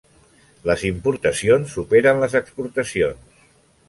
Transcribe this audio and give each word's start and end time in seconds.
Les 0.69 0.85
importacions 0.87 1.75
superen 1.79 2.21
les 2.23 2.37
exportacions. 2.41 3.37